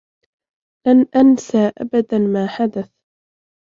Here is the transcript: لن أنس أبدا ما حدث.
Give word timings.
لن 0.87 1.05
أنس 1.15 1.55
أبدا 1.77 2.17
ما 2.19 2.47
حدث. 2.47 2.89